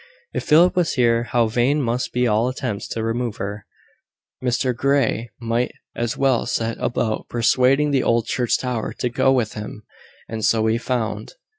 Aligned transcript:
If 0.33 0.45
Philip 0.45 0.75
was 0.75 0.93
here, 0.93 1.25
how 1.25 1.45
vain 1.45 1.79
must 1.79 2.11
be 2.11 2.25
all 2.25 2.47
attempts 2.49 2.87
to 2.87 3.03
remove 3.03 3.35
her! 3.37 3.67
Mr 4.43 4.75
Grey 4.75 5.29
might 5.39 5.73
as 5.95 6.17
well 6.17 6.47
set 6.47 6.75
about 6.79 7.29
persuading 7.29 7.91
the 7.91 8.01
old 8.01 8.25
church 8.25 8.57
tower 8.57 8.93
to 8.93 9.09
go 9.09 9.31
with 9.31 9.53
him: 9.53 9.83
and 10.27 10.43
so 10.43 10.65
he 10.65 10.79
found. 10.79 11.35